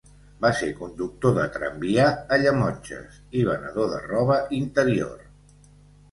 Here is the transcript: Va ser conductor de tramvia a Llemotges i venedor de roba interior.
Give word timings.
Va 0.43 0.49
ser 0.59 0.67
conductor 0.77 1.33
de 1.33 1.43
tramvia 1.57 2.07
a 2.13 2.39
Llemotges 2.43 3.19
i 3.41 3.43
venedor 3.49 3.91
de 3.91 3.99
roba 4.05 4.39
interior. 4.61 5.21